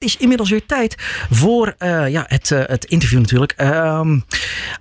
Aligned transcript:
Het 0.00 0.08
is 0.08 0.16
inmiddels 0.16 0.50
weer 0.50 0.66
tijd 0.66 0.94
voor 1.30 1.74
uh, 1.78 2.08
ja, 2.08 2.24
het, 2.26 2.50
uh, 2.50 2.62
het 2.66 2.84
interview 2.84 3.18
natuurlijk. 3.18 3.54
Uh, 3.56 3.68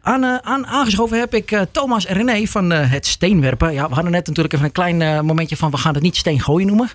aan, 0.01 0.25
aan, 0.43 0.67
aangeschoven 0.67 1.19
heb 1.19 1.33
ik 1.33 1.65
Thomas 1.71 2.05
en 2.05 2.15
René 2.15 2.45
van 2.45 2.69
het 2.69 3.05
steenwerpen. 3.05 3.74
Ja, 3.74 3.87
we 3.87 3.93
hadden 3.93 4.11
net 4.11 4.27
natuurlijk 4.27 4.53
even 4.53 4.66
een 4.66 4.71
klein 4.71 5.25
momentje 5.25 5.58
van 5.58 5.71
we 5.71 5.77
gaan 5.77 5.93
het 5.93 6.03
niet 6.03 6.16
steen 6.16 6.42
gooien 6.42 6.67
noemen. 6.67 6.90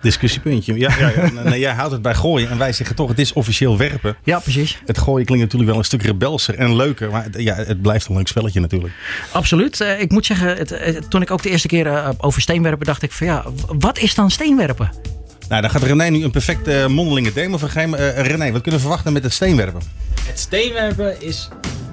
Discussiepuntje. 0.00 0.78
Ja, 0.78 0.98
ja, 0.98 1.08
ja. 1.08 1.30
nee, 1.42 1.60
jij 1.60 1.72
houdt 1.72 1.92
het 1.92 2.02
bij 2.02 2.14
gooien 2.14 2.50
en 2.50 2.58
wij 2.58 2.72
zeggen 2.72 2.96
toch 2.96 3.08
het 3.08 3.18
is 3.18 3.32
officieel 3.32 3.78
werpen. 3.78 4.16
Ja, 4.24 4.38
precies. 4.38 4.78
Het 4.86 4.98
gooien 4.98 5.26
klinkt 5.26 5.44
natuurlijk 5.44 5.70
wel 5.70 5.78
een 5.78 5.86
stuk 5.86 6.02
rebelser 6.02 6.54
en 6.54 6.76
leuker. 6.76 7.10
Maar 7.10 7.40
ja, 7.40 7.54
het 7.54 7.82
blijft 7.82 8.08
een 8.08 8.16
leuk 8.16 8.28
spelletje 8.28 8.60
natuurlijk. 8.60 8.94
Absoluut. 9.32 9.80
ik 9.98 10.10
moet 10.10 10.26
zeggen, 10.26 10.56
het, 10.56 11.10
toen 11.10 11.22
ik 11.22 11.30
ook 11.30 11.42
de 11.42 11.50
eerste 11.50 11.68
keer 11.68 12.14
over 12.18 12.40
steenwerpen 12.40 12.86
dacht 12.86 13.02
ik 13.02 13.12
van 13.12 13.26
ja, 13.26 13.44
wat 13.66 13.98
is 13.98 14.14
dan 14.14 14.30
steenwerpen? 14.30 15.15
Nou, 15.48 15.62
daar 15.62 15.70
gaat 15.70 15.82
René 15.82 16.04
nu 16.04 16.24
een 16.24 16.30
perfecte 16.30 16.86
mondelinge 16.88 17.32
demo 17.32 17.56
van 17.58 17.68
geven. 17.68 18.00
Uh, 18.00 18.26
René, 18.26 18.52
wat 18.52 18.62
kunnen 18.62 18.80
we 18.80 18.86
verwachten 18.86 19.12
met 19.12 19.22
het 19.22 19.32
steenwerpen? 19.32 19.80
Het 20.22 20.38
steenwerpen 20.38 21.22
is 21.22 21.48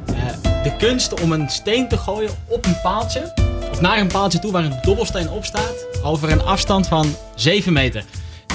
uh, 0.09 0.15
de 0.63 0.75
kunst 0.77 1.21
om 1.21 1.31
een 1.31 1.49
steen 1.49 1.87
te 1.87 1.97
gooien 1.97 2.31
op 2.47 2.65
een 2.65 2.81
paaltje. 2.81 3.33
Of 3.71 3.81
naar 3.81 3.97
een 3.97 4.07
paaltje 4.07 4.39
toe 4.39 4.51
waar 4.51 4.63
een 4.63 4.79
dobbelsteen 4.81 5.29
op 5.29 5.45
staat. 5.45 5.87
Over 6.03 6.31
een 6.31 6.41
afstand 6.41 6.87
van 6.87 7.15
7 7.35 7.73
meter. 7.73 8.03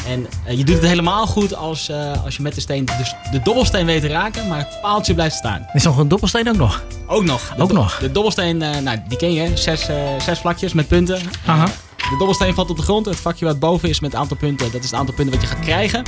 En 0.06 0.26
uh, 0.46 0.56
je 0.56 0.64
doet 0.64 0.74
het 0.74 0.86
helemaal 0.86 1.26
goed 1.26 1.54
als, 1.54 1.90
als 2.24 2.36
je 2.36 2.42
met 2.42 2.54
de 2.54 2.60
steen 2.60 2.88
dus 2.98 3.14
de 3.30 3.40
dobbelsteen 3.42 3.86
weet 3.86 4.00
te 4.00 4.08
raken, 4.08 4.48
maar 4.48 4.58
het 4.58 4.78
paaltje 4.82 5.14
blijft 5.14 5.34
staan. 5.34 5.66
Is 5.72 5.82
nog 5.82 5.98
een 5.98 6.08
dobbelsteen 6.08 6.48
ook 6.48 6.56
nog? 6.56 6.82
Ook 7.06 7.24
nog. 7.24 7.52
De 7.56 7.62
ook 7.62 7.72
nog. 7.72 7.98
De 7.98 8.12
dobbelsteen, 8.12 8.56
nou, 8.56 8.98
die 9.08 9.18
ken 9.18 9.32
je, 9.32 9.56
zes, 9.56 9.88
zes 10.18 10.38
vlakjes 10.38 10.72
met 10.72 10.88
punten. 10.88 11.20
Aha. 11.46 11.68
De 12.10 12.16
dobbelsteen 12.16 12.54
valt 12.54 12.70
op 12.70 12.76
de 12.76 12.82
grond. 12.82 13.06
Het 13.06 13.16
vakje 13.16 13.44
wat 13.44 13.58
boven 13.58 13.88
is 13.88 14.00
met 14.00 14.12
het 14.12 14.20
aantal 14.20 14.36
punten, 14.36 14.72
dat 14.72 14.82
is 14.82 14.90
het 14.90 14.98
aantal 14.98 15.14
punten 15.14 15.34
wat 15.34 15.48
je 15.48 15.54
gaat 15.54 15.64
krijgen. 15.64 16.02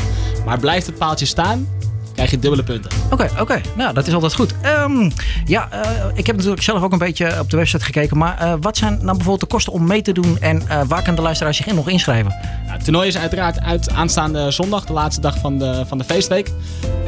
Maar 0.45 0.59
blijft 0.59 0.87
het 0.87 0.99
paaltje 0.99 1.27
staan, 1.27 1.69
krijg 2.15 2.31
je 2.31 2.39
dubbele 2.39 2.63
punten. 2.63 2.91
Oké, 3.11 3.29
oké. 3.41 3.61
Nou, 3.77 3.95
dat 3.95 4.07
is 4.07 4.15
altijd 4.15 4.35
goed. 4.35 4.55
Um, 4.85 5.13
ja, 5.45 5.69
uh, 5.73 5.81
ik 6.15 6.27
heb 6.27 6.37
natuurlijk 6.37 6.63
zelf 6.63 6.83
ook 6.83 6.93
een 6.93 6.99
beetje 6.99 7.41
op 7.41 7.51
de 7.51 7.57
website 7.57 7.85
gekeken. 7.85 8.19
Maar 8.19 8.43
uh, 8.43 8.55
wat 8.61 8.77
zijn 8.77 8.93
nou 8.93 9.07
bijvoorbeeld 9.07 9.41
de 9.41 9.47
kosten 9.47 9.73
om 9.73 9.87
mee 9.87 10.03
te 10.03 10.13
doen 10.13 10.39
en 10.41 10.63
uh, 10.63 10.81
waar 10.87 11.03
kan 11.03 11.15
de 11.15 11.23
luisteraar 11.23 11.55
zich 11.55 11.67
in 11.67 11.75
nog 11.75 11.89
inschrijven? 11.89 12.33
Nou, 12.65 12.73
het 12.73 12.85
toernooi 12.85 13.09
is 13.09 13.19
uiteraard 13.19 13.61
uit 13.61 13.91
aanstaande 13.91 14.51
zondag, 14.51 14.85
de 14.85 14.93
laatste 14.93 15.21
dag 15.21 15.39
van 15.39 15.59
de, 15.59 15.85
van 15.87 15.99
de 15.99 16.05
feestweek. 16.05 16.51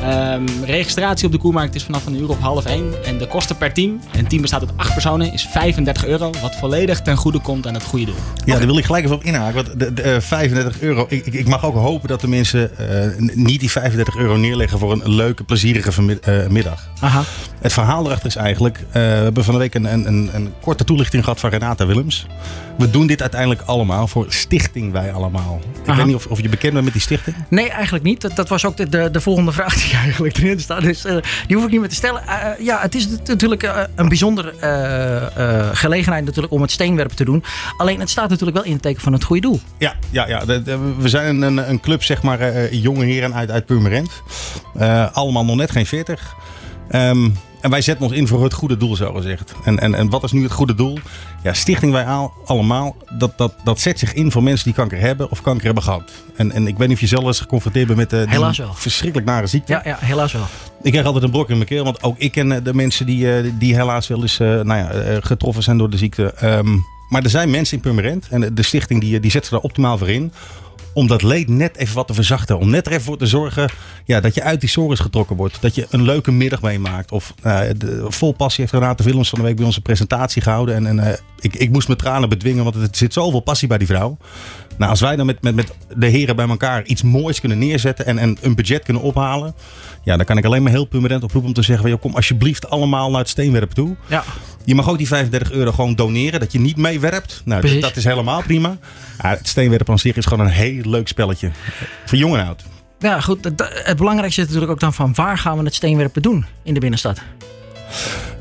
Um, 0.02 0.44
registratie 0.64 1.26
op 1.26 1.32
de 1.32 1.38
koermarkt 1.38 1.74
is 1.74 1.82
vanaf 1.84 2.06
een 2.06 2.20
uur 2.20 2.28
of 2.28 2.38
half 2.38 2.64
één. 2.64 3.04
En 3.04 3.18
de 3.18 3.26
kosten 3.26 3.56
per 3.56 3.72
team, 3.72 4.00
en 4.12 4.18
een 4.18 4.26
team 4.26 4.40
bestaat 4.42 4.60
uit 4.60 4.70
acht 4.76 4.92
personen, 4.92 5.32
is 5.32 5.42
35 5.42 6.06
euro. 6.06 6.30
Wat 6.42 6.56
volledig 6.56 7.02
ten 7.02 7.16
goede 7.16 7.40
komt 7.40 7.66
aan 7.66 7.74
het 7.74 7.82
goede 7.82 8.04
doel. 8.04 8.14
Ja, 8.14 8.42
okay. 8.42 8.56
daar 8.58 8.66
wil 8.66 8.78
ik 8.78 8.84
gelijk 8.84 9.04
even 9.04 9.16
op 9.16 9.24
inhaken. 9.24 9.54
Want 9.54 9.78
de, 9.78 9.92
de 9.92 10.20
35 10.20 10.80
euro, 10.80 11.06
ik, 11.08 11.26
ik, 11.26 11.46
mag 11.46 11.64
ook 11.64 11.74
hopen 11.74 12.08
dat 12.08 12.20
de 12.20 12.28
mensen 12.28 12.70
niet 13.34 13.60
die 13.60 13.70
35 13.70 14.16
euro 14.16 14.36
neerleggen 14.36 14.78
voor 14.78 14.92
een 14.92 15.01
leuke, 15.04 15.44
plezierige 15.44 16.20
uh, 16.28 16.46
middag. 16.46 16.88
Aha. 17.00 17.22
Het 17.60 17.72
verhaal 17.72 18.06
erachter 18.06 18.26
is 18.26 18.36
eigenlijk, 18.36 18.78
uh, 18.78 18.92
we 18.92 18.98
hebben 18.98 19.44
van 19.44 19.54
de 19.54 19.60
week 19.60 19.74
een, 19.74 19.84
een, 19.92 20.30
een, 20.32 20.52
korte 20.60 20.84
toelichting 20.84 21.24
gehad 21.24 21.40
van 21.40 21.50
Renata 21.50 21.86
Willems. 21.86 22.26
We 22.78 22.90
doen 22.90 23.06
dit 23.06 23.20
uiteindelijk 23.20 23.60
allemaal 23.60 24.06
voor 24.06 24.26
Stichting 24.28 24.92
Wij 24.92 25.12
Allemaal. 25.12 25.60
Ik 25.82 25.88
Aha. 25.88 25.96
weet 25.96 26.06
niet 26.06 26.14
of, 26.14 26.26
of, 26.26 26.40
je 26.40 26.48
bekend 26.48 26.72
bent 26.72 26.84
met 26.84 26.92
die 26.92 27.02
stichting? 27.02 27.36
Nee, 27.48 27.70
eigenlijk 27.70 28.04
niet. 28.04 28.20
Dat, 28.20 28.36
dat 28.36 28.48
was 28.48 28.64
ook 28.64 28.76
de, 28.76 28.88
de, 28.88 29.10
de, 29.10 29.20
volgende 29.20 29.52
vraag 29.52 29.74
die 29.74 29.92
eigenlijk 30.04 30.36
erin 30.36 30.60
staat. 30.60 30.82
Dus 30.82 31.04
uh, 31.04 31.16
die 31.46 31.56
hoef 31.56 31.64
ik 31.64 31.70
niet 31.70 31.80
meer 31.80 31.88
te 31.88 31.94
stellen. 31.94 32.22
ja, 32.58 32.80
het 32.80 32.94
is 32.94 33.08
natuurlijk 33.24 33.70
een 33.94 34.08
bijzondere 34.08 34.52
gelegenheid 35.72 36.24
natuurlijk 36.24 36.52
om 36.52 36.60
het 36.60 36.70
steenwerpen 36.70 37.16
te 37.16 37.24
doen. 37.24 37.44
Alleen 37.76 38.00
het 38.00 38.10
staat 38.10 38.28
natuurlijk 38.28 38.56
wel 38.56 38.66
in 38.66 38.72
het 38.72 38.82
teken 38.82 39.02
van 39.02 39.12
het 39.12 39.24
goede 39.24 39.42
doel. 39.42 39.60
Ja, 39.78 39.94
ja, 40.10 40.28
ja. 40.28 40.44
De, 40.44 40.78
we 40.98 41.08
zijn 41.08 41.42
een, 41.42 41.70
een 41.70 41.80
club, 41.80 42.02
zeg 42.02 42.22
maar, 42.22 42.74
jonge 42.74 43.04
heren 43.04 43.34
uit, 43.34 43.50
uit 43.50 43.66
Purmerend. 43.66 44.10
Allemaal 45.12 45.44
nog 45.44 45.56
net 45.56 45.70
geen 45.70 45.86
40. 45.86 46.34
Um, 46.90 47.36
en 47.62 47.70
wij 47.70 47.80
zetten 47.80 48.06
ons 48.06 48.14
in 48.14 48.28
voor 48.28 48.42
het 48.42 48.52
goede 48.52 48.76
doel, 48.76 48.96
zo 48.96 49.12
gezegd. 49.12 49.54
En, 49.64 49.78
en, 49.78 49.94
en 49.94 50.10
wat 50.10 50.24
is 50.24 50.32
nu 50.32 50.42
het 50.42 50.52
goede 50.52 50.74
doel? 50.74 50.98
Ja, 51.42 51.52
Stichting 51.52 51.92
Wij 51.92 52.04
Allemaal, 52.44 52.96
dat, 53.18 53.38
dat, 53.38 53.54
dat 53.64 53.80
zet 53.80 53.98
zich 53.98 54.14
in 54.14 54.30
voor 54.30 54.42
mensen 54.42 54.64
die 54.64 54.74
kanker 54.74 54.98
hebben 54.98 55.30
of 55.30 55.42
kanker 55.42 55.64
hebben 55.64 55.82
gehad. 55.82 56.10
En, 56.36 56.52
en 56.52 56.66
ik 56.66 56.76
weet 56.76 56.88
niet 56.88 56.96
of 56.96 57.02
je 57.02 57.08
zelf 57.08 57.24
eens 57.24 57.40
geconfronteerd 57.40 57.86
bent 57.86 57.98
met 57.98 58.10
de 58.10 58.24
helaas 58.28 58.58
wel. 58.58 58.74
verschrikkelijk 58.74 59.28
nare 59.28 59.46
ziekte. 59.46 59.72
Ja, 59.72 59.80
ja, 59.84 59.96
helaas 60.00 60.32
wel. 60.32 60.46
Ik 60.82 60.90
krijg 60.90 61.06
altijd 61.06 61.24
een 61.24 61.30
brok 61.30 61.50
in 61.50 61.56
mijn 61.56 61.68
keel, 61.68 61.84
want 61.84 62.02
ook 62.02 62.18
ik 62.18 62.32
ken 62.32 62.64
de 62.64 62.74
mensen 62.74 63.06
die, 63.06 63.56
die 63.58 63.74
helaas 63.74 64.08
wel 64.08 64.22
eens 64.22 64.38
nou 64.38 64.74
ja, 64.74 65.20
getroffen 65.20 65.62
zijn 65.62 65.78
door 65.78 65.90
de 65.90 65.96
ziekte. 65.96 66.34
Um, 66.42 66.84
maar 67.08 67.22
er 67.22 67.30
zijn 67.30 67.50
mensen 67.50 67.76
in 67.76 67.82
Purmerend 67.82 68.28
en 68.28 68.54
de 68.54 68.62
stichting 68.62 69.00
die, 69.00 69.20
die 69.20 69.30
zet 69.30 69.42
zich 69.42 69.52
daar 69.52 69.62
optimaal 69.62 69.98
voor 69.98 70.08
in 70.08 70.32
om 70.94 71.06
dat 71.06 71.22
leed 71.22 71.48
net 71.48 71.76
even 71.76 71.94
wat 71.94 72.06
te 72.06 72.14
verzachten. 72.14 72.58
Om 72.58 72.70
net 72.70 72.86
er 72.86 72.92
even 72.92 73.04
voor 73.04 73.18
te 73.18 73.26
zorgen 73.26 73.70
ja, 74.04 74.20
dat 74.20 74.34
je 74.34 74.42
uit 74.42 74.60
die 74.60 74.68
sores 74.68 75.00
getrokken 75.00 75.36
wordt. 75.36 75.58
Dat 75.60 75.74
je 75.74 75.86
een 75.90 76.02
leuke 76.02 76.32
middag 76.32 76.62
meemaakt. 76.62 77.12
Of 77.12 77.34
uh, 77.44 77.60
de, 77.76 78.04
vol 78.08 78.32
passie 78.32 78.60
heeft 78.60 78.76
Renate 78.76 79.02
Willems 79.02 79.28
van 79.28 79.38
de 79.38 79.44
week 79.44 79.56
bij 79.56 79.64
onze 79.64 79.80
presentatie 79.80 80.42
gehouden. 80.42 80.74
En, 80.74 80.86
en 80.86 80.96
uh, 80.96 81.12
ik, 81.40 81.56
ik 81.56 81.70
moest 81.70 81.86
mijn 81.86 81.98
tranen 81.98 82.28
bedwingen, 82.28 82.64
want 82.64 82.76
er 82.76 82.88
zit 82.90 83.12
zoveel 83.12 83.40
passie 83.40 83.68
bij 83.68 83.78
die 83.78 83.86
vrouw. 83.86 84.16
Nou, 84.76 84.90
als 84.90 85.00
wij 85.00 85.16
dan 85.16 85.26
met, 85.26 85.42
met, 85.42 85.54
met 85.54 85.72
de 85.96 86.06
heren 86.06 86.36
bij 86.36 86.48
elkaar 86.48 86.84
iets 86.84 87.02
moois 87.02 87.40
kunnen 87.40 87.58
neerzetten 87.58 88.06
en, 88.06 88.18
en 88.18 88.36
een 88.40 88.54
budget 88.54 88.82
kunnen 88.82 89.02
ophalen. 89.02 89.54
Ja, 90.04 90.16
dan 90.16 90.26
kan 90.26 90.38
ik 90.38 90.44
alleen 90.44 90.62
maar 90.62 90.72
heel 90.72 90.84
permanent 90.84 91.22
oproepen 91.22 91.48
om 91.48 91.54
te 91.54 91.62
zeggen: 91.62 91.88
joh, 91.88 92.00
kom 92.00 92.14
alsjeblieft 92.14 92.70
allemaal 92.70 93.10
naar 93.10 93.20
het 93.20 93.28
steenwerpen 93.28 93.74
toe. 93.74 93.96
Ja. 94.08 94.24
Je 94.64 94.74
mag 94.74 94.88
ook 94.88 94.98
die 94.98 95.06
35 95.06 95.52
euro 95.52 95.72
gewoon 95.72 95.94
doneren, 95.94 96.40
dat 96.40 96.52
je 96.52 96.60
niet 96.60 96.76
meewerpt. 96.76 97.42
Nou, 97.44 97.62
dat, 97.62 97.80
dat, 97.80 97.96
is 97.96 98.04
helemaal 98.04 98.42
prima. 98.42 98.76
Ja, 99.22 99.28
het 99.28 99.48
steenwerpen 99.48 99.92
aan 99.92 99.98
zich 99.98 100.16
is 100.16 100.26
gewoon 100.26 100.46
een 100.46 100.52
heel 100.52 100.82
leuk 100.84 101.08
spelletje. 101.08 101.50
Voor 102.04 102.18
jong 102.18 102.36
en 102.36 102.46
oud. 102.46 102.62
Ja, 102.98 103.20
goed. 103.20 103.44
Het, 103.44 103.96
belangrijkste 103.96 104.40
is 104.40 104.46
natuurlijk 104.46 104.72
ook 104.72 104.80
dan 104.80 104.94
van 104.94 105.14
waar 105.14 105.38
gaan 105.38 105.58
we 105.58 105.64
het 105.64 105.74
steenwerpen 105.74 106.22
doen 106.22 106.44
in 106.62 106.74
de 106.74 106.80
binnenstad? 106.80 107.20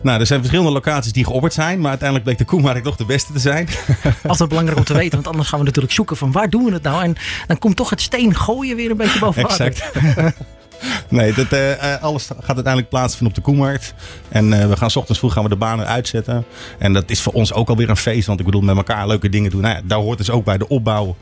Nou, 0.04 0.20
er 0.20 0.26
zijn 0.26 0.40
verschillende 0.40 0.72
locaties 0.72 1.12
die 1.12 1.26
geopperd 1.26 1.54
zijn, 1.54 1.80
maar 1.80 1.90
uiteindelijk 1.90 2.28
bleek 2.28 2.38
de 2.38 2.46
Koemarkt 2.46 2.84
toch 2.84 2.96
de 2.96 3.06
beste 3.06 3.34
te 3.34 3.40
zijn. 3.40 3.68
Altijd 4.28 4.50
belangrijk 4.50 4.80
om 4.80 4.86
te 4.86 4.94
weten, 4.94 5.12
want 5.12 5.28
anders 5.28 5.50
gaan 5.50 5.60
we 5.60 5.66
natuurlijk 5.66 5.94
zoeken 5.94 6.18
van 6.18 6.32
waar 6.32 6.50
doen 6.50 6.66
we 6.66 6.72
het 6.72 6.84
nou? 6.84 7.04
En 7.04 7.16
dan 7.48 7.58
komt 7.58 7.76
toch 7.76 7.90
het 7.90 8.02
steen 8.02 8.36
gooien 8.36 8.76
weer 8.76 8.92
een 8.92 8.98
beetje 8.98 9.20
boven 9.20 9.42
water. 9.42 9.66
Exact. 9.66 9.92
Nee, 11.10 11.34
dat, 11.34 11.54
uh, 11.54 12.02
alles 12.02 12.26
gaat 12.26 12.40
uiteindelijk 12.46 12.90
plaatsvinden 12.90 13.28
op 13.28 13.36
de 13.36 13.42
Koemarkt. 13.42 13.94
En 14.30 14.52
uh, 14.52 14.68
we 14.68 14.78
gaan 14.78 14.90
s 14.92 14.96
ochtends 14.96 15.20
vroeg 15.20 15.34
gaan 15.34 15.44
we 15.44 15.50
de 15.50 15.56
banen 15.56 15.88
uitzetten. 15.88 16.46
En 16.78 16.94
dat 16.94 17.10
is 17.10 17.22
voor 17.22 17.34
ons 17.34 17.54
ook 17.54 17.70
alweer 17.70 17.90
een 17.90 17.98
feest. 17.98 18.28
Want 18.28 18.40
ik 18.40 18.46
bedoel, 18.46 18.62
met 18.62 18.76
elkaar 18.76 19.08
leuke 19.08 19.30
dingen 19.30 19.52
doen. 19.52 19.62
Nou 19.62 19.76
ja, 19.76 19.82
daar 19.84 20.00
hoort 20.00 20.18
dus 20.18 20.30
ook 20.30 20.46
bij 20.46 20.58
de 20.58 20.68
opbouw. 20.68 21.16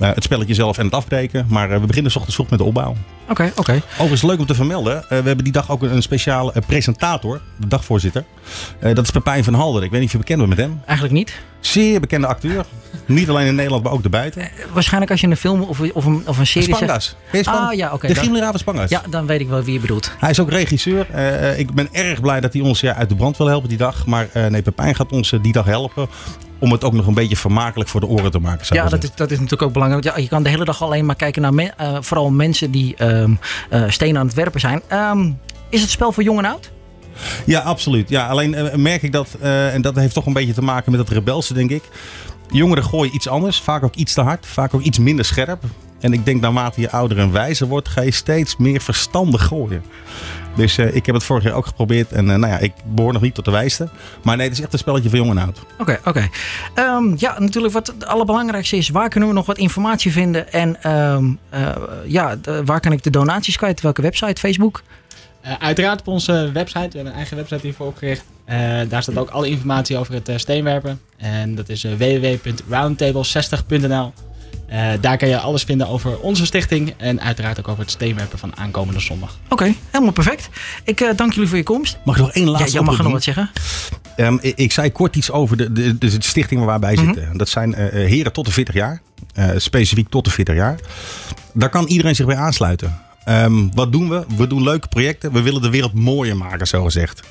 Uh, 0.00 0.08
het 0.14 0.22
spelletje 0.24 0.54
zelf 0.54 0.78
en 0.78 0.84
het 0.84 0.94
afbreken. 0.94 1.46
Maar 1.48 1.80
we 1.80 1.86
beginnen 1.86 2.12
s 2.12 2.14
ochtends 2.14 2.36
vroeg 2.36 2.50
met 2.50 2.58
de 2.58 2.64
opbouw. 2.64 2.90
Oké, 2.90 3.30
okay, 3.30 3.48
oké. 3.48 3.60
Okay. 3.60 3.82
Overigens 3.92 4.22
leuk 4.22 4.38
om 4.38 4.46
te 4.46 4.54
vermelden. 4.54 5.04
we 5.08 5.14
hebben 5.14 5.44
die 5.44 5.52
dag 5.52 5.70
ook 5.70 5.82
een, 5.82 5.94
een 5.94 6.02
speciale 6.02 6.52
presentator. 6.66 7.40
De 7.56 7.68
dagvoorzitter. 7.68 8.24
dat 8.80 9.04
is 9.04 9.10
Pepijn 9.10 9.44
van 9.44 9.54
Halder. 9.54 9.82
Ik 9.82 9.90
weet 9.90 10.00
niet 10.00 10.08
of 10.08 10.12
je 10.12 10.18
bekend 10.18 10.38
bent 10.38 10.50
met 10.50 10.58
hem. 10.58 10.80
Eigenlijk 10.84 11.14
niet. 11.16 11.40
Zeer 11.60 12.00
bekende 12.00 12.26
acteur. 12.26 12.64
Niet 13.06 13.28
alleen 13.28 13.46
in 13.46 13.54
Nederland, 13.54 13.82
maar 13.82 13.92
ook 13.92 14.04
erbuiten. 14.04 14.42
Uh, 14.42 14.48
waarschijnlijk 14.72 15.10
als 15.10 15.20
je 15.20 15.26
een 15.26 15.36
film 15.36 15.62
of, 15.62 15.80
of, 15.80 16.04
een, 16.04 16.22
of 16.26 16.38
een 16.38 16.46
serie 16.46 16.74
Spangas. 16.74 17.16
zegt... 17.32 17.46
Ah, 17.46 17.72
ja, 17.72 17.92
oké. 17.92 18.06
de 18.06 18.14
Giemleraven 18.14 18.58
Spangas. 18.58 18.90
Ja, 18.90 19.02
dan 19.10 19.26
weet 19.26 19.40
ik 19.40 19.48
wel 19.48 19.62
wie 19.62 19.74
je 19.74 19.80
bedoelt. 19.80 20.10
Hij 20.18 20.30
is 20.30 20.40
ook 20.40 20.50
regisseur. 20.50 21.06
Ik 21.58 21.74
ben 21.74 21.88
erg 21.92 22.20
blij 22.20 22.40
dat 22.40 22.52
hij 22.52 22.62
ons 22.62 22.80
ja, 22.80 22.94
uit 22.94 23.08
de 23.08 23.14
brand 23.14 23.36
wil 23.36 23.46
helpen 23.46 23.68
die 23.68 23.78
dag. 23.78 24.06
Maar 24.06 24.28
nee, 24.48 24.62
Pepijn 24.62 24.94
gaat 24.94 25.12
ons 25.12 25.34
die 25.42 25.52
dag 25.52 25.64
helpen 25.64 26.08
om 26.64 26.72
het 26.72 26.84
ook 26.84 26.92
nog 26.92 27.06
een 27.06 27.14
beetje 27.14 27.36
vermakelijk 27.36 27.90
voor 27.90 28.00
de 28.00 28.06
oren 28.06 28.30
te 28.30 28.38
maken. 28.38 28.76
Ja, 28.76 28.88
dat 28.88 29.02
is, 29.02 29.10
dat 29.14 29.30
is 29.30 29.36
natuurlijk 29.36 29.62
ook 29.62 29.72
belangrijk. 29.72 30.04
Ja, 30.04 30.16
je 30.16 30.28
kan 30.28 30.42
de 30.42 30.48
hele 30.48 30.64
dag 30.64 30.82
alleen 30.82 31.06
maar 31.06 31.16
kijken 31.16 31.42
naar 31.42 31.54
me, 31.54 31.72
uh, 31.80 31.96
vooral 32.00 32.30
mensen 32.30 32.70
die 32.70 33.04
um, 33.04 33.38
uh, 33.70 33.84
stenen 33.88 34.20
aan 34.20 34.26
het 34.26 34.34
werpen 34.34 34.60
zijn. 34.60 34.82
Um, 34.92 35.38
is 35.68 35.80
het 35.80 35.90
spel 35.90 36.12
voor 36.12 36.22
jong 36.22 36.38
en 36.38 36.44
oud? 36.44 36.70
Ja, 37.46 37.60
absoluut. 37.60 38.08
Ja, 38.08 38.26
alleen 38.26 38.52
uh, 38.52 38.74
merk 38.74 39.02
ik 39.02 39.12
dat, 39.12 39.36
en 39.40 39.82
dat 39.82 39.96
heeft 39.96 40.14
toch 40.14 40.26
een 40.26 40.32
beetje 40.32 40.52
te 40.52 40.62
maken 40.62 40.90
met 40.90 41.00
het 41.00 41.10
rebelse, 41.10 41.54
denk 41.54 41.70
ik. 41.70 41.82
Jongeren 42.50 42.84
gooien 42.84 43.14
iets 43.14 43.28
anders, 43.28 43.60
vaak 43.60 43.82
ook 43.82 43.94
iets 43.94 44.12
te 44.12 44.20
hard, 44.20 44.46
vaak 44.46 44.74
ook 44.74 44.82
iets 44.82 44.98
minder 44.98 45.24
scherp. 45.24 45.62
En 46.00 46.12
ik 46.12 46.24
denk 46.24 46.40
naarmate 46.40 46.80
je 46.80 46.90
ouder 46.90 47.18
en 47.18 47.32
wijzer 47.32 47.66
wordt, 47.66 47.88
ga 47.88 48.00
je 48.00 48.10
steeds 48.10 48.56
meer 48.56 48.80
verstandig 48.80 49.44
gooien. 49.44 49.84
Dus 50.56 50.78
uh, 50.78 50.94
ik 50.94 51.06
heb 51.06 51.14
het 51.14 51.24
vorig 51.24 51.44
jaar 51.44 51.52
ook 51.52 51.66
geprobeerd. 51.66 52.12
En 52.12 52.28
uh, 52.28 52.34
nou 52.34 52.52
ja, 52.52 52.58
ik 52.58 52.72
behoor 52.84 53.12
nog 53.12 53.22
niet 53.22 53.34
tot 53.34 53.44
de 53.44 53.50
wijste. 53.50 53.88
Maar 54.22 54.36
nee, 54.36 54.46
het 54.46 54.56
is 54.56 54.62
echt 54.62 54.72
een 54.72 54.78
spelletje 54.78 55.08
voor 55.08 55.18
jong 55.18 55.30
en 55.30 55.38
oud. 55.38 55.58
Oké, 55.58 55.82
okay, 55.82 55.98
oké. 56.04 56.08
Okay. 56.08 56.30
Um, 56.96 57.14
ja, 57.16 57.38
natuurlijk 57.38 57.74
wat 57.74 57.86
het 57.86 58.06
allerbelangrijkste 58.06 58.76
is. 58.76 58.88
Waar 58.88 59.08
kunnen 59.08 59.28
we 59.28 59.34
nog 59.34 59.46
wat 59.46 59.58
informatie 59.58 60.12
vinden? 60.12 60.52
En 60.52 60.92
um, 60.92 61.38
uh, 61.54 61.68
ja, 62.06 62.36
waar 62.64 62.80
kan 62.80 62.92
ik 62.92 63.02
de 63.02 63.10
donaties 63.10 63.56
kwijt? 63.56 63.80
Welke 63.80 64.02
website? 64.02 64.40
Facebook? 64.40 64.82
uiteraard 65.58 66.00
op 66.00 66.08
onze 66.08 66.50
website. 66.52 66.88
We 66.88 66.94
hebben 66.94 67.06
een 67.06 67.12
eigen 67.12 67.36
website 67.36 67.60
hiervoor 67.60 67.86
opgericht. 67.86 68.24
daar 68.88 69.02
staat 69.02 69.16
ook 69.16 69.30
alle 69.30 69.48
informatie 69.48 69.96
over 69.96 70.14
het 70.14 70.30
steenwerpen. 70.36 71.00
En 71.16 71.54
dat 71.54 71.68
is 71.68 71.82
www.roundtable60.nl. 71.82 74.12
Uh, 74.74 74.92
daar 75.00 75.18
kan 75.18 75.28
je 75.28 75.38
alles 75.38 75.62
vinden 75.62 75.88
over 75.88 76.18
onze 76.18 76.46
stichting 76.46 76.94
en 76.96 77.20
uiteraard 77.20 77.58
ook 77.58 77.68
over 77.68 77.82
het 77.82 77.90
steenwerpen 77.90 78.38
van 78.38 78.56
aankomende 78.56 79.00
zondag. 79.00 79.38
Oké, 79.44 79.52
okay, 79.52 79.76
helemaal 79.90 80.12
perfect. 80.12 80.48
Ik 80.84 81.00
uh, 81.00 81.10
dank 81.16 81.32
jullie 81.32 81.48
voor 81.48 81.58
je 81.58 81.64
komst. 81.64 81.98
Mag 82.04 82.16
ik 82.16 82.22
nog 82.22 82.32
één 82.32 82.48
laatste 82.48 82.68
Ja, 82.68 82.72
jij 82.72 82.82
mag 82.82 83.02
nog 83.02 83.12
wat 83.12 83.22
zeggen. 83.22 83.50
Um, 84.16 84.38
ik, 84.42 84.56
ik, 84.56 84.72
zei 84.72 84.92
kort 84.92 85.16
iets 85.16 85.30
over 85.30 85.56
de, 85.56 85.72
de, 85.72 85.98
de, 85.98 86.18
de 86.18 86.24
stichting 86.24 86.64
waar 86.64 86.80
wij 86.80 86.94
mm 86.94 87.04
-hmm. 87.04 87.14
zitten. 87.14 87.36
Dat 87.36 87.48
zijn 87.48 87.70
uh, 87.70 87.76
heren 87.76 88.32
tot 88.32 88.46
de 88.46 88.52
40 88.52 88.74
jaar, 88.74 89.00
specifiek 89.56 90.08
tot 90.08 90.24
de 90.24 90.30
40 90.30 90.54
jaar. 90.54 90.78
Daar 91.52 91.70
kan 91.70 91.86
iedereen 91.86 92.14
zich 92.14 92.26
bij 92.26 92.36
aansluiten. 92.36 92.98
Ehm, 93.24 93.68
wat 93.74 93.92
doen 93.92 94.08
we? 94.08 94.24
We 94.36 94.46
doen 94.46 94.62
leuke 94.62 94.88
projecten. 94.88 95.32
We 95.32 95.42
willen 95.42 95.62
de 95.62 95.70
wereld 95.70 95.94
mooier 95.94 96.36
maken, 96.36 96.66
zo 96.66 96.84
gezegd. 96.84 97.22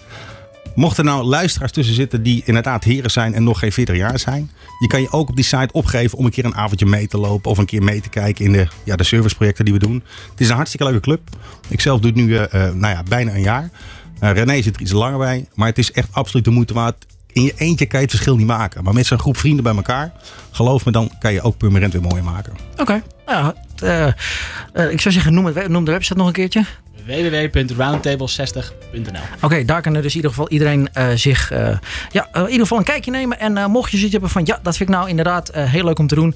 Mochten 0.75 1.05
er 1.05 1.11
nou 1.11 1.23
luisteraars 1.23 1.71
tussen 1.71 1.95
zitten 1.95 2.23
die 2.23 2.41
inderdaad 2.45 2.83
heren 2.83 3.11
zijn 3.11 3.33
en 3.33 3.43
nog 3.43 3.59
geen 3.59 3.71
40 3.71 3.95
jaar 3.95 4.19
zijn. 4.19 4.51
Je 4.79 4.87
kan 4.87 5.01
je 5.01 5.11
ook 5.11 5.29
op 5.29 5.35
die 5.35 5.45
site 5.45 5.69
opgeven 5.71 6.17
om 6.17 6.25
een 6.25 6.31
keer 6.31 6.45
een 6.45 6.55
avondje 6.55 6.85
mee 6.85 7.07
te 7.07 7.17
lopen. 7.17 7.51
Of 7.51 7.57
een 7.57 7.65
keer 7.65 7.83
mee 7.83 8.01
te 8.01 8.09
kijken 8.09 8.45
in 8.45 8.51
de, 8.51 8.67
ja, 8.83 8.95
de 8.95 9.03
serviceprojecten 9.03 9.65
die 9.65 9.73
we 9.73 9.79
doen. 9.79 10.03
Het 10.31 10.39
is 10.39 10.49
een 10.49 10.55
hartstikke 10.55 10.85
leuke 10.85 10.99
club. 10.99 11.21
Ik 11.67 11.81
zelf 11.81 11.99
doe 11.99 12.11
het 12.11 12.19
nu 12.19 12.27
uh, 12.27 12.49
nou 12.51 12.93
ja, 12.93 13.03
bijna 13.09 13.33
een 13.33 13.41
jaar. 13.41 13.69
Uh, 14.21 14.31
René 14.31 14.61
zit 14.61 14.75
er 14.75 14.81
iets 14.81 14.91
langer 14.91 15.17
bij. 15.17 15.47
Maar 15.53 15.67
het 15.67 15.77
is 15.77 15.91
echt 15.91 16.07
absoluut 16.11 16.45
de 16.45 16.51
moeite 16.51 16.73
waard. 16.73 17.05
In 17.31 17.43
je 17.43 17.53
eentje 17.57 17.85
kan 17.85 17.99
je 17.99 18.05
het 18.05 18.15
verschil 18.15 18.35
niet 18.35 18.47
maken. 18.47 18.83
Maar 18.83 18.93
met 18.93 19.05
zo'n 19.05 19.19
groep 19.19 19.37
vrienden 19.37 19.63
bij 19.63 19.75
elkaar. 19.75 20.13
Geloof 20.51 20.85
me, 20.85 20.91
dan 20.91 21.11
kan 21.19 21.33
je 21.33 21.41
ook 21.41 21.57
permanent 21.57 21.93
weer 21.93 22.01
mooier 22.01 22.23
maken. 22.23 22.53
Oké. 22.71 22.81
Okay. 22.81 23.03
Ja, 23.25 23.55
ik 24.89 25.01
zou 25.01 25.13
zeggen, 25.13 25.33
noem, 25.33 25.53
noem 25.67 25.85
de 25.85 25.91
website 25.91 26.17
nog 26.17 26.27
een 26.27 26.33
keertje 26.33 26.65
www.roundtable60.nl 27.05 29.21
Oké, 29.35 29.45
okay, 29.45 29.65
daar 29.65 29.81
kan 29.81 29.93
dus 29.93 30.05
in 30.05 30.15
ieder 30.15 30.29
geval 30.29 30.49
iedereen 30.49 30.89
uh, 30.97 31.07
zich 31.15 31.51
uh, 31.51 31.77
ja, 32.11 32.27
uh, 32.33 32.41
in 32.41 32.45
ieder 32.45 32.61
geval 32.61 32.77
een 32.77 32.83
kijkje 32.83 33.11
nemen. 33.11 33.39
En 33.39 33.71
mocht 33.71 33.91
je 33.91 33.95
zoiets 33.95 34.13
hebben 34.13 34.31
van 34.31 34.45
ja, 34.45 34.59
dat 34.61 34.77
vind 34.77 34.89
ik 34.89 34.95
nou 34.95 35.09
inderdaad 35.09 35.51
heel 35.53 35.83
leuk 35.83 35.99
om 35.99 36.07
te 36.07 36.15
doen. 36.15 36.35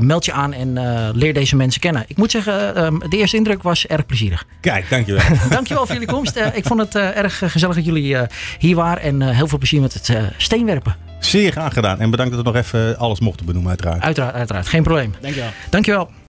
meld 0.00 0.24
je 0.24 0.32
aan 0.32 0.52
en 0.52 0.78
leer 1.16 1.34
deze 1.34 1.56
mensen 1.56 1.80
kennen. 1.80 2.04
Ik 2.06 2.16
moet 2.16 2.30
zeggen, 2.30 2.84
um, 2.84 3.02
de 3.08 3.16
eerste 3.16 3.36
indruk 3.36 3.62
was 3.62 3.86
erg 3.86 4.06
plezierig. 4.06 4.44
Kijk, 4.60 4.90
dankjewel. 4.90 5.24
dankjewel 5.48 5.86
voor 5.86 5.94
jullie 5.94 6.08
komst. 6.08 6.36
ik 6.52 6.64
vond 6.64 6.80
het 6.80 6.94
erg 6.94 7.42
gezellig 7.46 7.74
dat 7.74 7.84
jullie 7.84 8.16
hier 8.58 8.76
waren. 8.76 9.02
En 9.02 9.22
heel 9.22 9.48
veel 9.48 9.58
plezier 9.58 9.80
met 9.80 9.94
het 9.94 10.10
steenwerpen. 10.36 10.96
Zeer 11.18 11.52
graag 11.52 11.72
gedaan. 11.72 12.00
En 12.00 12.10
bedankt 12.10 12.34
dat 12.34 12.44
we 12.44 12.52
nog 12.52 12.62
even 12.62 12.98
alles 12.98 13.20
mochten 13.20 13.46
benoemen 13.46 13.70
uiteraard. 13.70 14.02
Uiteraard, 14.02 14.34
uiteraard. 14.34 14.68
Geen 14.68 14.82
probleem. 14.82 15.14
Dankjewel. 15.20 15.50
Dankjewel. 15.70 16.10